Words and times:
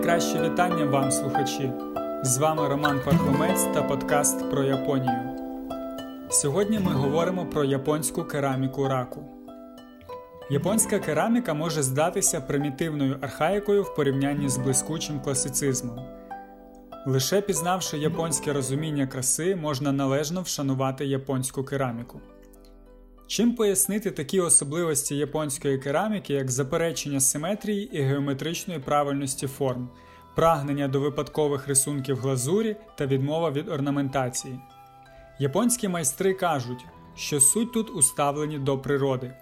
Найкраще 0.00 0.40
вітання 0.42 0.84
вам, 0.84 1.10
слухачі! 1.10 1.72
З 2.22 2.38
вами 2.38 2.68
Роман 2.68 3.00
Пархомець 3.04 3.64
та 3.64 3.82
подкаст 3.82 4.50
про 4.50 4.64
Японію. 4.64 5.20
Сьогодні 6.30 6.78
ми 6.78 6.92
говоримо 6.92 7.46
про 7.46 7.64
японську 7.64 8.24
кераміку 8.24 8.88
раку. 8.88 9.24
Японська 10.50 10.98
кераміка 10.98 11.54
може 11.54 11.82
здатися 11.82 12.40
примітивною 12.40 13.18
архаїкою 13.20 13.82
в 13.82 13.94
порівнянні 13.96 14.48
з 14.48 14.56
блискучим 14.56 15.20
класицизмом. 15.20 15.98
Лише 17.06 17.40
пізнавши 17.40 17.98
японське 17.98 18.52
розуміння 18.52 19.06
краси, 19.06 19.56
можна 19.56 19.92
належно 19.92 20.42
вшанувати 20.42 21.06
японську 21.06 21.64
кераміку. 21.64 22.20
Чим 23.30 23.54
пояснити 23.54 24.10
такі 24.10 24.40
особливості 24.40 25.16
японської 25.16 25.78
кераміки, 25.78 26.34
як 26.34 26.50
заперечення 26.50 27.20
симетрії 27.20 27.98
і 27.98 28.02
геометричної 28.02 28.80
правильності 28.80 29.46
форм, 29.46 29.88
прагнення 30.36 30.88
до 30.88 31.00
випадкових 31.00 31.68
рисунків 31.68 32.18
глазурі 32.18 32.76
та 32.98 33.06
відмова 33.06 33.50
від 33.50 33.68
орнаментації? 33.68 34.60
Японські 35.38 35.88
майстри 35.88 36.34
кажуть, 36.34 36.84
що 37.16 37.40
суть 37.40 37.72
тут 37.72 37.90
уставлені 37.90 38.58
до 38.58 38.78
природи. 38.78 39.32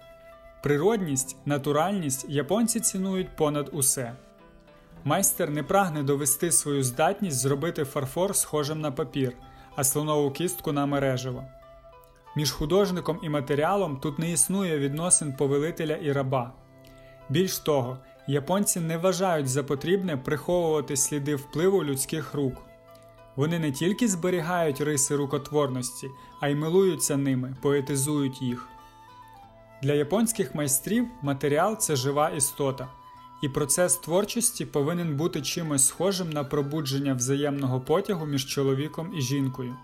Природність, 0.63 1.37
натуральність 1.45 2.25
японці 2.29 2.79
цінують 2.79 3.35
понад 3.35 3.69
усе. 3.71 4.13
Майстер 5.03 5.49
не 5.49 5.63
прагне 5.63 6.03
довести 6.03 6.51
свою 6.51 6.83
здатність 6.83 7.37
зробити 7.37 7.83
фарфор 7.83 8.35
схожим 8.35 8.81
на 8.81 8.91
папір, 8.91 9.33
а 9.75 9.83
слонову 9.83 10.31
кістку 10.31 10.71
на 10.71 10.85
мережево. 10.85 11.43
Між 12.35 12.51
художником 12.51 13.19
і 13.21 13.29
матеріалом 13.29 13.97
тут 13.97 14.19
не 14.19 14.31
існує 14.31 14.79
відносин 14.79 15.33
повелителя 15.33 15.95
і 15.95 16.11
раба. 16.11 16.53
Більш 17.29 17.57
того, 17.57 17.97
японці 18.27 18.79
не 18.79 18.97
вважають 18.97 19.47
за 19.47 19.63
потрібне 19.63 20.17
приховувати 20.17 20.95
сліди 20.95 21.35
впливу 21.35 21.83
людських 21.83 22.33
рук. 22.33 22.53
Вони 23.35 23.59
не 23.59 23.71
тільки 23.71 24.07
зберігають 24.07 24.81
риси 24.81 25.15
рукотворності, 25.15 26.07
а 26.39 26.47
й 26.47 26.55
милуються 26.55 27.17
ними, 27.17 27.55
поетизують 27.61 28.41
їх. 28.41 28.67
Для 29.81 29.93
японських 29.93 30.55
майстрів 30.55 31.07
матеріал 31.21 31.77
це 31.77 31.95
жива 31.95 32.29
істота, 32.29 32.87
і 33.43 33.49
процес 33.49 33.95
творчості 33.95 34.65
повинен 34.65 35.17
бути 35.17 35.41
чимось 35.41 35.87
схожим 35.87 36.29
на 36.29 36.43
пробудження 36.43 37.13
взаємного 37.13 37.81
потягу 37.81 38.25
між 38.25 38.45
чоловіком 38.45 39.13
і 39.17 39.21
жінкою. 39.21 39.75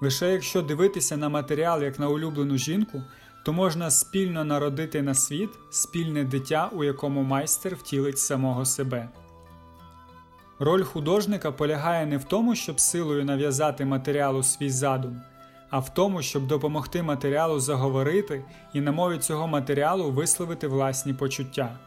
Лише 0.00 0.32
якщо 0.32 0.62
дивитися 0.62 1.16
на 1.16 1.28
матеріал 1.28 1.82
як 1.82 1.98
на 1.98 2.08
улюблену 2.08 2.56
жінку, 2.56 3.02
то 3.44 3.52
можна 3.52 3.90
спільно 3.90 4.44
народити 4.44 5.02
на 5.02 5.14
світ 5.14 5.50
спільне 5.70 6.24
дитя, 6.24 6.70
у 6.72 6.84
якому 6.84 7.22
майстер 7.22 7.74
втілить 7.74 8.18
самого 8.18 8.64
себе. 8.64 9.08
Роль 10.58 10.82
художника 10.82 11.52
полягає 11.52 12.06
не 12.06 12.16
в 12.16 12.24
тому, 12.24 12.54
щоб 12.54 12.80
силою 12.80 13.24
нав'язати 13.24 13.84
матеріалу 13.84 14.42
свій 14.42 14.70
задум, 14.70 15.22
а 15.70 15.78
в 15.78 15.94
тому, 15.94 16.22
щоб 16.22 16.46
допомогти 16.46 17.02
матеріалу 17.02 17.60
заговорити 17.60 18.44
і 18.74 18.80
на 18.80 18.92
мові 18.92 19.18
цього 19.18 19.46
матеріалу 19.46 20.10
висловити 20.10 20.68
власні 20.68 21.14
почуття. 21.14 21.78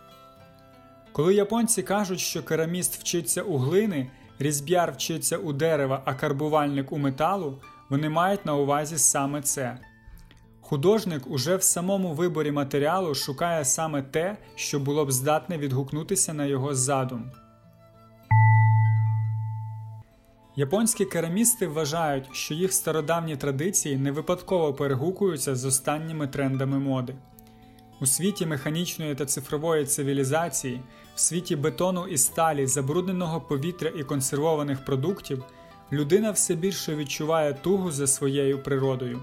Коли 1.11 1.33
японці 1.33 1.83
кажуть, 1.83 2.19
що 2.19 2.43
кераміст 2.43 2.95
вчиться 2.95 3.41
у 3.43 3.57
глини, 3.57 4.11
різьбяр 4.39 4.91
вчиться 4.91 5.37
у 5.37 5.53
дерева, 5.53 6.01
а 6.05 6.13
карбувальник 6.13 6.91
у 6.91 6.97
металу, 6.97 7.57
вони 7.89 8.09
мають 8.09 8.45
на 8.45 8.55
увазі 8.55 8.97
саме 8.97 9.41
це. 9.41 9.77
Художник 10.61 11.27
уже 11.27 11.55
в 11.55 11.63
самому 11.63 12.13
виборі 12.13 12.51
матеріалу 12.51 13.15
шукає 13.15 13.65
саме 13.65 14.01
те, 14.01 14.37
що 14.55 14.79
було 14.79 15.05
б 15.05 15.11
здатне 15.11 15.57
відгукнутися 15.57 16.33
на 16.33 16.45
його 16.45 16.75
задум. 16.75 17.31
Японські 20.55 21.05
керамісти 21.05 21.67
вважають, 21.67 22.29
що 22.31 22.53
їх 22.53 22.73
стародавні 22.73 23.35
традиції 23.35 23.97
не 23.97 24.11
випадково 24.11 24.73
перегукуються 24.73 25.55
з 25.55 25.65
останніми 25.65 26.27
трендами 26.27 26.79
моди. 26.79 27.15
У 28.01 28.05
світі 28.05 28.45
механічної 28.45 29.15
та 29.15 29.25
цифрової 29.25 29.85
цивілізації, 29.85 30.81
в 31.15 31.19
світі 31.19 31.55
бетону 31.55 32.07
і 32.07 32.17
сталі, 32.17 32.67
забрудненого 32.67 33.41
повітря 33.41 33.91
і 33.97 34.03
консервованих 34.03 34.85
продуктів, 34.85 35.43
людина 35.91 36.31
все 36.31 36.55
більше 36.55 36.95
відчуває 36.95 37.53
тугу 37.53 37.91
за 37.91 38.07
своєю 38.07 38.63
природою. 38.63 39.19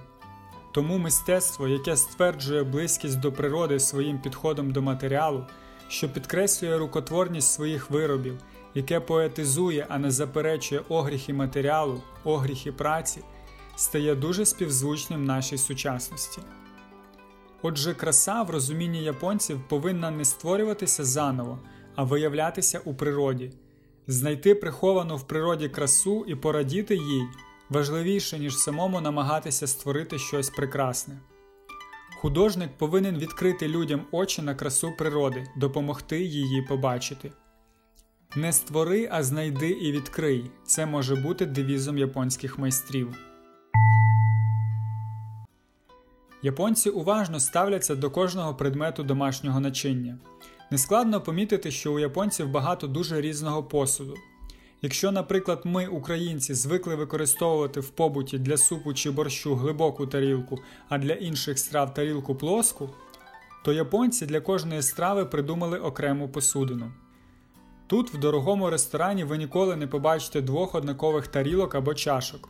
Тому 0.72 0.98
мистецтво, 0.98 1.68
яке 1.68 1.96
стверджує 1.96 2.64
близькість 2.64 3.20
до 3.20 3.32
природи 3.32 3.80
своїм 3.80 4.18
підходом 4.18 4.72
до 4.72 4.82
матеріалу, 4.82 5.46
що 5.88 6.08
підкреслює 6.08 6.78
рукотворність 6.78 7.52
своїх 7.52 7.90
виробів, 7.90 8.38
яке 8.74 9.00
поетизує, 9.00 9.86
а 9.88 9.98
не 9.98 10.10
заперечує 10.10 10.80
огріхи 10.88 11.32
матеріалу, 11.32 12.02
огріхи 12.24 12.72
праці, 12.72 13.20
стає 13.76 14.14
дуже 14.14 14.46
співзвучним 14.46 15.24
нашій 15.24 15.58
сучасності. 15.58 16.40
Отже, 17.62 17.94
краса 17.94 18.42
в 18.42 18.50
розумінні 18.50 19.02
японців 19.02 19.60
повинна 19.68 20.10
не 20.10 20.24
створюватися 20.24 21.04
заново, 21.04 21.58
а 21.94 22.04
виявлятися 22.04 22.80
у 22.84 22.94
природі, 22.94 23.52
знайти 24.06 24.54
приховану 24.54 25.16
в 25.16 25.22
природі 25.22 25.68
красу 25.68 26.24
і 26.28 26.34
порадіти 26.34 26.96
їй 26.96 27.24
важливіше, 27.70 28.38
ніж 28.38 28.56
самому 28.56 29.00
намагатися 29.00 29.66
створити 29.66 30.18
щось 30.18 30.50
прекрасне. 30.50 31.18
Художник 32.16 32.70
повинен 32.78 33.18
відкрити 33.18 33.68
людям 33.68 34.06
очі 34.12 34.42
на 34.42 34.54
красу 34.54 34.92
природи, 34.98 35.46
допомогти 35.56 36.22
її 36.22 36.62
побачити. 36.62 37.32
Не 38.36 38.52
створи, 38.52 39.08
а 39.12 39.22
знайди 39.22 39.70
і 39.70 39.92
відкрий 39.92 40.50
це 40.64 40.86
може 40.86 41.16
бути 41.16 41.46
девізом 41.46 41.98
японських 41.98 42.58
майстрів. 42.58 43.14
Японці 46.42 46.90
уважно 46.90 47.40
ставляться 47.40 47.94
до 47.94 48.10
кожного 48.10 48.54
предмету 48.54 49.02
домашнього 49.02 49.60
начиння. 49.60 50.18
Нескладно 50.70 51.20
помітити, 51.20 51.70
що 51.70 51.92
у 51.92 51.98
японців 51.98 52.48
багато 52.48 52.86
дуже 52.86 53.20
різного 53.20 53.62
посуду. 53.62 54.14
Якщо, 54.82 55.12
наприклад, 55.12 55.60
ми, 55.64 55.86
українці, 55.86 56.54
звикли 56.54 56.94
використовувати 56.94 57.80
в 57.80 57.88
побуті 57.88 58.38
для 58.38 58.56
супу 58.56 58.94
чи 58.94 59.10
борщу 59.10 59.54
глибоку 59.54 60.06
тарілку, 60.06 60.58
а 60.88 60.98
для 60.98 61.12
інших 61.12 61.58
страв 61.58 61.94
тарілку 61.94 62.34
плоску, 62.34 62.90
то 63.64 63.72
японці 63.72 64.26
для 64.26 64.40
кожної 64.40 64.82
страви 64.82 65.24
придумали 65.24 65.78
окрему 65.78 66.28
посудину. 66.28 66.92
Тут, 67.86 68.14
в 68.14 68.18
дорогому 68.18 68.70
ресторані, 68.70 69.24
ви 69.24 69.38
ніколи 69.38 69.76
не 69.76 69.86
побачите 69.86 70.40
двох 70.40 70.74
однакових 70.74 71.28
тарілок 71.28 71.74
або 71.74 71.94
чашок. 71.94 72.48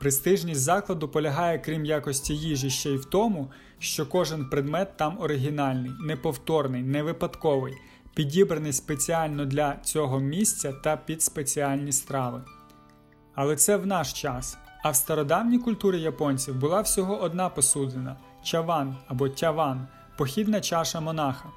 Престижність 0.00 0.60
закладу 0.60 1.08
полягає, 1.08 1.58
крім 1.58 1.84
якості 1.84 2.36
їжі, 2.36 2.70
ще 2.70 2.90
й 2.90 2.96
в 2.96 3.04
тому, 3.04 3.50
що 3.78 4.06
кожен 4.06 4.48
предмет 4.48 4.96
там 4.96 5.20
оригінальний, 5.20 5.90
неповторний, 6.00 6.82
невипадковий, 6.82 7.74
підібраний 8.14 8.72
спеціально 8.72 9.44
для 9.44 9.76
цього 9.76 10.20
місця 10.20 10.72
та 10.72 10.96
під 10.96 11.22
спеціальні 11.22 11.92
страви. 11.92 12.42
Але 13.34 13.56
це 13.56 13.76
в 13.76 13.86
наш 13.86 14.12
час. 14.12 14.58
А 14.84 14.90
в 14.90 14.96
стародавній 14.96 15.58
культурі 15.58 16.00
японців 16.00 16.56
була 16.56 16.80
всього 16.80 17.20
одна 17.20 17.48
посудина 17.48 18.16
чаван 18.42 18.96
або 19.08 19.28
тяван, 19.28 19.86
похідна 20.16 20.60
чаша 20.60 21.00
монаха. 21.00 21.48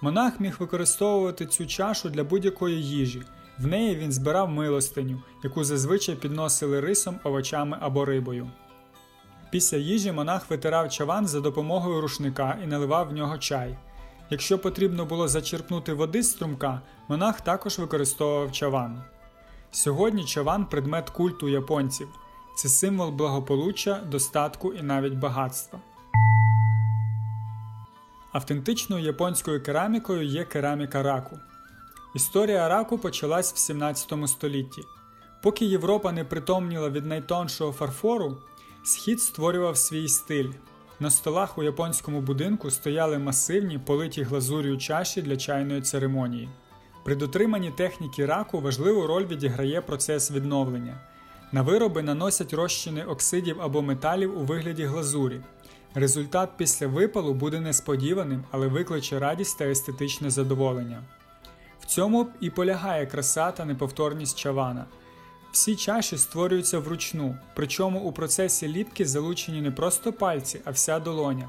Монах 0.00 0.40
міг 0.40 0.56
використовувати 0.58 1.46
цю 1.46 1.66
чашу 1.66 2.10
для 2.10 2.24
будь-якої 2.24 2.82
їжі. 2.82 3.22
В 3.58 3.66
неї 3.66 3.96
він 3.96 4.12
збирав 4.12 4.50
милостиню, 4.50 5.22
яку 5.44 5.64
зазвичай 5.64 6.14
підносили 6.14 6.80
рисом, 6.80 7.20
овочами 7.24 7.78
або 7.80 8.04
рибою. 8.04 8.50
Після 9.50 9.76
їжі 9.76 10.12
монах 10.12 10.50
витирав 10.50 10.88
чаван 10.88 11.26
за 11.26 11.40
допомогою 11.40 12.00
рушника 12.00 12.58
і 12.64 12.66
наливав 12.66 13.08
в 13.08 13.12
нього 13.12 13.38
чай. 13.38 13.78
Якщо 14.30 14.58
потрібно 14.58 15.04
було 15.04 15.28
зачерпнути 15.28 15.92
води 15.92 16.22
з 16.22 16.30
струмка, 16.30 16.80
монах 17.08 17.40
також 17.40 17.78
використовував 17.78 18.52
чаван. 18.52 19.02
Сьогодні 19.70 20.24
чаван 20.24 20.66
предмет 20.66 21.10
культу 21.10 21.48
японців 21.48 22.08
це 22.56 22.68
символ 22.68 23.10
благополуччя, 23.10 24.00
достатку 24.10 24.72
і 24.72 24.82
навіть 24.82 25.14
багатства. 25.14 25.78
Автентичною 28.32 29.04
японською 29.04 29.62
керамікою 29.62 30.22
є 30.22 30.44
кераміка 30.44 31.02
раку. 31.02 31.38
Історія 32.16 32.68
раку 32.68 32.98
почалась 32.98 33.52
в 33.52 33.56
17 33.56 34.12
столітті. 34.26 34.82
Поки 35.42 35.64
Європа 35.64 36.12
не 36.12 36.24
притомніла 36.24 36.90
від 36.90 37.06
найтоншого 37.06 37.72
фарфору, 37.72 38.36
схід 38.84 39.20
створював 39.20 39.76
свій 39.76 40.08
стиль. 40.08 40.50
На 41.00 41.10
столах 41.10 41.58
у 41.58 41.62
японському 41.62 42.20
будинку 42.20 42.70
стояли 42.70 43.18
масивні 43.18 43.78
политі 43.78 44.22
глазур'ю 44.22 44.78
чаші 44.78 45.22
для 45.22 45.36
чайної 45.36 45.80
церемонії. 45.82 46.48
При 47.04 47.16
дотриманні 47.16 47.70
техніки 47.70 48.26
раку 48.26 48.60
важливу 48.60 49.06
роль 49.06 49.26
відіграє 49.26 49.80
процес 49.80 50.30
відновлення. 50.30 51.00
На 51.52 51.62
вироби 51.62 52.02
наносять 52.02 52.52
розчини 52.52 53.04
оксидів 53.04 53.60
або 53.60 53.82
металів 53.82 54.38
у 54.38 54.44
вигляді 54.44 54.84
глазурі. 54.84 55.40
Результат 55.94 56.50
після 56.56 56.86
випалу 56.86 57.34
буде 57.34 57.60
несподіваним, 57.60 58.44
але 58.50 58.66
викличе 58.66 59.18
радість 59.18 59.58
та 59.58 59.64
естетичне 59.64 60.30
задоволення. 60.30 61.02
Цьому 61.86 62.26
і 62.40 62.50
полягає 62.50 63.06
краса 63.06 63.50
та 63.50 63.64
неповторність 63.64 64.38
чавана. 64.38 64.84
Всі 65.52 65.76
чаші 65.76 66.18
створюються 66.18 66.78
вручну, 66.78 67.36
причому 67.54 68.00
у 68.00 68.12
процесі 68.12 68.68
ліпки 68.68 69.06
залучені 69.06 69.60
не 69.60 69.70
просто 69.70 70.12
пальці, 70.12 70.60
а 70.64 70.70
вся 70.70 70.98
долоня. 70.98 71.48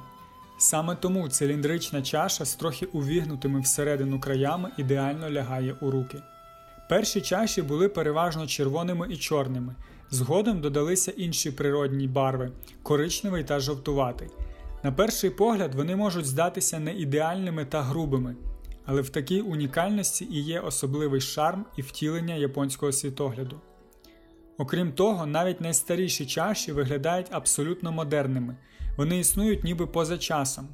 Саме 0.57 0.95
тому 0.95 1.29
циліндрична 1.29 2.01
чаша 2.01 2.45
з 2.45 2.55
трохи 2.55 2.85
увігнутими 2.85 3.61
всередину 3.61 4.19
краями 4.19 4.71
ідеально 4.77 5.29
лягає 5.29 5.75
у 5.81 5.91
руки. 5.91 6.17
Перші 6.89 7.21
чаші 7.21 7.61
були 7.61 7.89
переважно 7.89 8.47
червоними 8.47 9.07
і 9.09 9.17
чорними, 9.17 9.75
згодом 10.11 10.61
додалися 10.61 11.11
інші 11.11 11.51
природні 11.51 12.07
барви 12.07 12.51
коричневий 12.83 13.43
та 13.43 13.59
жовтуватий. 13.59 14.27
На 14.83 14.91
перший 14.91 15.29
погляд 15.29 15.75
вони 15.75 15.95
можуть 15.95 16.25
здатися 16.25 16.79
не 16.79 16.93
ідеальними 16.93 17.65
та 17.65 17.81
грубими, 17.81 18.35
але 18.87 19.01
в 19.01 19.09
такій 19.09 19.41
унікальності 19.41 20.27
і 20.31 20.41
є 20.41 20.59
особливий 20.59 21.21
шарм 21.21 21.65
і 21.77 21.81
втілення 21.81 22.35
японського 22.35 22.91
світогляду. 22.91 23.61
Окрім 24.57 24.91
того, 24.91 25.25
навіть 25.25 25.61
найстаріші 25.61 26.25
чаші 26.25 26.71
виглядають 26.71 27.27
абсолютно 27.31 27.91
модерними, 27.91 28.57
вони 28.97 29.19
існують 29.19 29.63
ніби 29.63 29.87
поза 29.87 30.17
часом. 30.17 30.67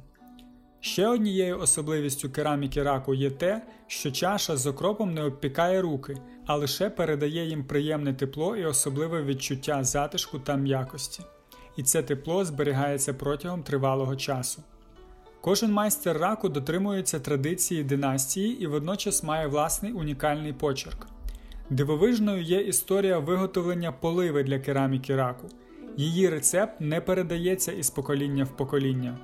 Ще 0.80 1.06
однією 1.08 1.58
особливістю 1.58 2.30
кераміки 2.30 2.82
раку 2.82 3.14
є 3.14 3.30
те, 3.30 3.66
що 3.86 4.10
чаша 4.10 4.56
з 4.56 4.66
окропом 4.66 5.14
не 5.14 5.22
обпікає 5.22 5.80
руки, 5.80 6.16
а 6.46 6.56
лише 6.56 6.90
передає 6.90 7.48
їм 7.48 7.64
приємне 7.64 8.14
тепло 8.14 8.56
і 8.56 8.64
особливе 8.64 9.22
відчуття 9.22 9.84
затишку 9.84 10.38
та 10.38 10.56
м'якості. 10.56 11.22
І 11.76 11.82
це 11.82 12.02
тепло 12.02 12.44
зберігається 12.44 13.14
протягом 13.14 13.62
тривалого 13.62 14.16
часу. 14.16 14.62
Кожен 15.44 15.72
майстер 15.72 16.18
раку 16.18 16.48
дотримується 16.48 17.20
традиції 17.20 17.84
династії 17.84 18.62
і 18.62 18.66
водночас 18.66 19.22
має 19.22 19.46
власний 19.46 19.92
унікальний 19.92 20.52
почерк. 20.52 21.06
Дивовижною 21.70 22.42
є 22.42 22.60
історія 22.60 23.18
виготовлення 23.18 23.92
поливи 23.92 24.42
для 24.42 24.58
кераміки 24.58 25.16
раку. 25.16 25.48
Її 25.96 26.28
рецепт 26.28 26.80
не 26.80 27.00
передається 27.00 27.72
із 27.72 27.90
покоління 27.90 28.44
в 28.44 28.56
покоління. 28.56 29.18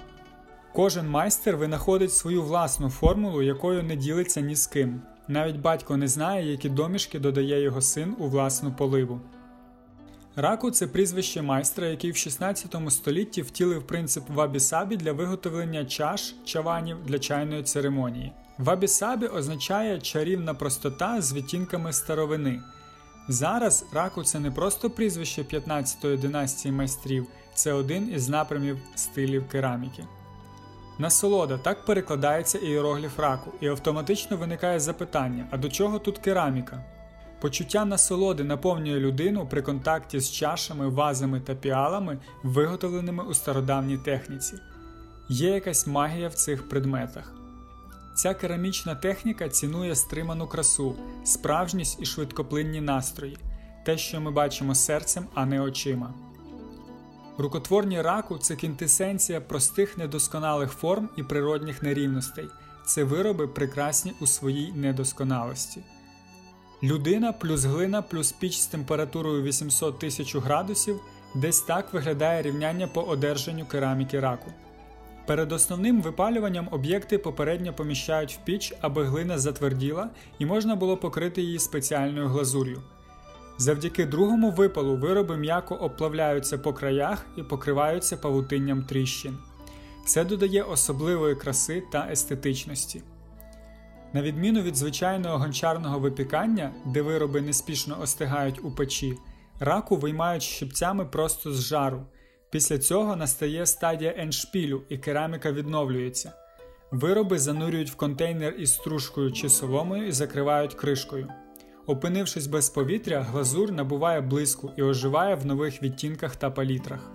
Кожен 0.74 1.08
майстер 1.08 1.56
винаходить 1.56 2.12
свою 2.12 2.42
власну 2.42 2.90
формулу, 2.90 3.42
якою 3.42 3.82
не 3.82 3.96
ділиться 3.96 4.40
ні 4.40 4.54
з 4.54 4.66
ким. 4.66 5.02
Навіть 5.28 5.56
батько 5.56 5.96
не 5.96 6.08
знає, 6.08 6.50
які 6.50 6.68
домішки 6.68 7.18
додає 7.18 7.62
його 7.62 7.80
син 7.80 8.16
у 8.18 8.28
власну 8.28 8.72
поливу. 8.72 9.20
Раку 10.36 10.70
це 10.70 10.86
прізвище 10.86 11.42
майстра, 11.42 11.86
який 11.86 12.10
в 12.10 12.16
16 12.16 12.76
столітті 12.88 13.42
втілив 13.42 13.86
принцип 13.86 14.24
вабі-сабі 14.30 14.96
для 14.96 15.12
виготовлення 15.12 15.84
чаш 15.84 16.34
чаванів 16.44 16.96
для 17.06 17.18
чайної 17.18 17.62
церемонії. 17.62 18.32
Вабі-сабі 18.58 19.26
означає 19.26 20.00
чарівна 20.00 20.54
простота 20.54 21.20
з 21.20 21.32
відтінками 21.32 21.92
старовини. 21.92 22.62
Зараз 23.28 23.84
раку 23.92 24.24
це 24.24 24.40
не 24.40 24.50
просто 24.50 24.90
прізвище 24.90 25.42
15-ї 25.42 26.18
династії 26.18 26.72
майстрів, 26.72 27.26
це 27.54 27.72
один 27.72 28.12
із 28.14 28.28
напрямів 28.28 28.78
стилів 28.94 29.48
кераміки. 29.48 30.04
Насолода 30.98 31.58
так 31.58 31.84
перекладається 31.84 32.58
іерогліф 32.58 33.18
раку, 33.18 33.50
і 33.60 33.66
автоматично 33.66 34.36
виникає 34.36 34.80
запитання: 34.80 35.48
а 35.50 35.56
до 35.56 35.68
чого 35.68 35.98
тут 35.98 36.18
кераміка? 36.18 36.84
Почуття 37.40 37.84
насолоди 37.84 38.44
наповнює 38.44 39.00
людину 39.00 39.46
при 39.50 39.62
контакті 39.62 40.20
з 40.20 40.30
чашами, 40.30 40.88
вазами 40.88 41.40
та 41.40 41.54
піалами, 41.54 42.18
виготовленими 42.42 43.24
у 43.24 43.34
стародавній 43.34 43.98
техніці. 43.98 44.54
Є 45.28 45.50
якась 45.50 45.86
магія 45.86 46.28
в 46.28 46.34
цих 46.34 46.68
предметах. 46.68 47.32
Ця 48.14 48.34
керамічна 48.34 48.94
техніка 48.94 49.48
цінує 49.48 49.94
стриману 49.94 50.46
красу, 50.46 50.94
справжність 51.24 52.02
і 52.02 52.06
швидкоплинні 52.06 52.80
настрої, 52.80 53.38
те, 53.86 53.98
що 53.98 54.20
ми 54.20 54.30
бачимо 54.30 54.74
серцем, 54.74 55.26
а 55.34 55.46
не 55.46 55.60
очима. 55.60 56.14
Рукотворні 57.38 58.02
раку 58.02 58.38
це 58.38 58.56
кінтесенція 58.56 59.40
простих 59.40 59.98
недосконалих 59.98 60.72
форм 60.72 61.08
і 61.16 61.22
природних 61.22 61.82
нерівностей, 61.82 62.48
це 62.86 63.04
вироби 63.04 63.48
прекрасні 63.48 64.12
у 64.20 64.26
своїй 64.26 64.72
недосконалості. 64.72 65.82
Людина 66.82 67.32
плюс 67.32 67.64
глина 67.64 68.02
плюс 68.02 68.32
піч 68.32 68.58
з 68.58 68.66
температурою 68.66 69.42
800 69.42 69.98
тисяч 69.98 70.36
градусів 70.36 71.00
десь 71.34 71.60
так 71.60 71.92
виглядає 71.92 72.42
рівняння 72.42 72.86
по 72.86 73.02
одержанню 73.02 73.66
кераміки 73.66 74.20
раку. 74.20 74.52
Перед 75.26 75.52
основним 75.52 76.02
випалюванням 76.02 76.68
об'єкти 76.70 77.18
попередньо 77.18 77.72
поміщають 77.72 78.32
в 78.32 78.44
піч, 78.44 78.74
аби 78.80 79.04
глина 79.04 79.38
затверділа 79.38 80.10
і 80.38 80.46
можна 80.46 80.76
було 80.76 80.96
покрити 80.96 81.42
її 81.42 81.58
спеціальною 81.58 82.28
глазур'ю. 82.28 82.82
Завдяки 83.58 84.06
другому 84.06 84.50
випалу 84.50 84.96
вироби 84.96 85.36
м'яко 85.36 85.74
обплавляються 85.74 86.58
по 86.58 86.72
краях 86.72 87.26
і 87.36 87.42
покриваються 87.42 88.16
павутинням 88.16 88.82
тріщин. 88.82 89.38
Це 90.06 90.24
додає 90.24 90.62
особливої 90.62 91.34
краси 91.34 91.82
та 91.92 92.08
естетичності. 92.10 93.02
На 94.12 94.22
відміну 94.22 94.62
від 94.62 94.76
звичайного 94.76 95.38
гончарного 95.38 95.98
випікання, 95.98 96.72
де 96.86 97.02
вироби 97.02 97.40
неспішно 97.40 98.00
остигають 98.00 98.64
у 98.64 98.70
печі, 98.70 99.18
раку 99.60 99.96
виймають 99.96 100.42
щипцями 100.42 101.04
просто 101.04 101.52
з 101.52 101.62
жару. 101.62 102.02
Після 102.50 102.78
цього 102.78 103.16
настає 103.16 103.66
стадія 103.66 104.14
еншпілю 104.16 104.82
і 104.88 104.98
кераміка 104.98 105.52
відновлюється. 105.52 106.32
Вироби 106.90 107.38
занурюють 107.38 107.90
в 107.90 107.96
контейнер 107.96 108.54
із 108.58 108.74
стружкою 108.74 109.32
чи 109.32 109.48
соломою 109.48 110.06
і 110.06 110.12
закривають 110.12 110.74
кришкою. 110.74 111.28
Опинившись 111.86 112.46
без 112.46 112.70
повітря, 112.70 113.26
глазур 113.30 113.72
набуває 113.72 114.20
блиску 114.20 114.70
і 114.76 114.82
оживає 114.82 115.34
в 115.34 115.46
нових 115.46 115.82
відтінках 115.82 116.36
та 116.36 116.50
палітрах. 116.50 117.10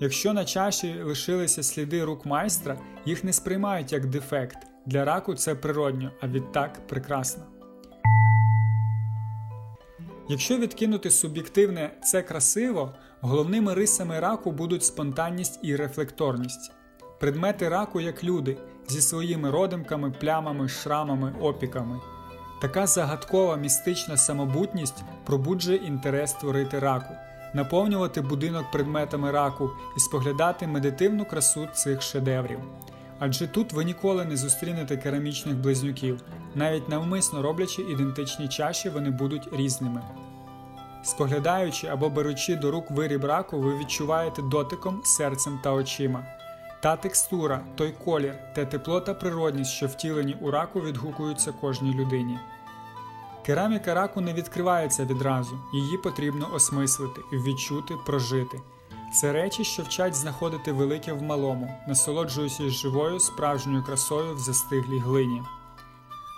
Якщо 0.00 0.32
на 0.32 0.44
чаші 0.44 1.02
лишилися 1.02 1.62
сліди 1.62 2.04
рук 2.04 2.26
майстра, 2.26 2.78
їх 3.06 3.24
не 3.24 3.32
сприймають 3.32 3.92
як 3.92 4.06
дефект. 4.06 4.69
Для 4.90 5.04
раку 5.04 5.34
це 5.34 5.54
природньо, 5.54 6.10
а 6.20 6.28
відтак 6.28 6.86
прекрасно. 6.86 7.42
Якщо 10.28 10.58
відкинути 10.58 11.10
суб'єктивне 11.10 11.90
це 12.02 12.22
красиво, 12.22 12.94
головними 13.20 13.74
рисами 13.74 14.20
раку 14.20 14.52
будуть 14.52 14.84
спонтанність 14.84 15.60
і 15.62 15.76
рефлекторність. 15.76 16.72
Предмети 17.20 17.68
раку 17.68 18.00
як 18.00 18.24
люди 18.24 18.56
зі 18.88 19.00
своїми 19.00 19.50
родимками, 19.50 20.10
плямами, 20.10 20.68
шрамами, 20.68 21.34
опіками. 21.40 22.00
Така 22.60 22.86
загадкова 22.86 23.56
містична 23.56 24.16
самобутність 24.16 25.04
пробуджує 25.26 25.78
інтерес 25.78 26.32
творити 26.32 26.78
раку, 26.78 27.14
наповнювати 27.54 28.20
будинок 28.20 28.70
предметами 28.72 29.30
раку 29.30 29.70
і 29.96 30.00
споглядати 30.00 30.66
медитивну 30.66 31.24
красу 31.24 31.68
цих 31.74 32.02
шедеврів. 32.02 32.60
Адже 33.20 33.46
тут 33.46 33.72
ви 33.72 33.84
ніколи 33.84 34.24
не 34.24 34.36
зустрінете 34.36 34.96
керамічних 34.96 35.56
близнюків, 35.56 36.20
навіть 36.54 36.88
навмисно 36.88 37.42
роблячи 37.42 37.82
ідентичні 37.82 38.48
чаші, 38.48 38.88
вони 38.88 39.10
будуть 39.10 39.48
різними. 39.52 40.02
Споглядаючи 41.02 41.86
або 41.86 42.10
беручи 42.10 42.56
до 42.56 42.70
рук 42.70 42.90
виріб 42.90 43.24
раку, 43.24 43.60
ви 43.60 43.78
відчуваєте 43.78 44.42
дотиком, 44.42 45.00
серцем 45.04 45.60
та 45.62 45.72
очима. 45.72 46.26
Та 46.82 46.96
текстура, 46.96 47.64
той 47.76 47.94
колір, 48.04 48.34
те 48.54 48.66
тепло 48.66 49.00
та 49.00 49.14
природність, 49.14 49.70
що 49.70 49.86
втілені 49.86 50.36
у 50.40 50.50
раку, 50.50 50.80
відгукуються 50.80 51.52
кожній 51.52 51.94
людині. 51.94 52.38
Кераміка 53.46 53.94
раку 53.94 54.20
не 54.20 54.32
відкривається 54.32 55.04
відразу, 55.04 55.58
її 55.72 55.98
потрібно 55.98 56.48
осмислити, 56.54 57.20
відчути, 57.32 57.94
прожити. 58.06 58.60
Це 59.12 59.32
речі, 59.32 59.64
що 59.64 59.82
вчать 59.82 60.14
знаходити 60.14 60.72
велике 60.72 61.12
в 61.12 61.22
малому, 61.22 61.74
насолоджуючись 61.88 62.72
живою 62.72 63.20
справжньою 63.20 63.84
красою 63.84 64.34
в 64.34 64.38
застиглій 64.38 64.98
глині. 64.98 65.42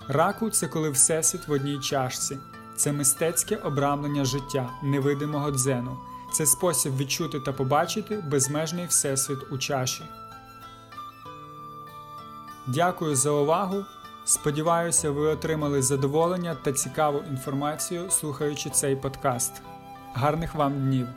Раку 0.08 0.50
це 0.50 0.68
коли 0.68 0.90
всесвіт 0.90 1.48
в 1.48 1.52
одній 1.52 1.80
чашці, 1.80 2.38
це 2.76 2.92
мистецьке 2.92 3.56
обрамлення 3.56 4.24
життя, 4.24 4.70
невидимого 4.82 5.50
дзену, 5.50 5.98
це 6.32 6.46
спосіб 6.46 6.96
відчути 6.96 7.40
та 7.40 7.52
побачити 7.52 8.16
безмежний 8.16 8.86
всесвіт 8.86 9.38
у 9.50 9.58
чаші. 9.58 10.04
Дякую 12.66 13.16
за 13.16 13.30
увагу. 13.30 13.84
Сподіваюся, 14.24 15.10
ви 15.10 15.26
отримали 15.26 15.82
задоволення 15.82 16.56
та 16.62 16.72
цікаву 16.72 17.22
інформацію, 17.30 18.10
слухаючи 18.10 18.70
цей 18.70 18.96
подкаст. 18.96 19.62
Гарних 20.14 20.54
вам 20.54 20.72
днів! 20.72 21.08